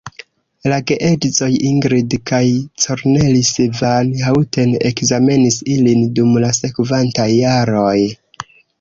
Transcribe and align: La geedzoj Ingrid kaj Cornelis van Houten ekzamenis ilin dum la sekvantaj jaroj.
La 0.71 0.77
geedzoj 0.91 1.49
Ingrid 1.71 2.15
kaj 2.31 2.41
Cornelis 2.87 3.53
van 3.83 4.11
Houten 4.31 4.75
ekzamenis 4.93 5.63
ilin 5.77 6.05
dum 6.19 6.37
la 6.47 6.53
sekvantaj 6.65 7.33
jaroj. 7.39 7.97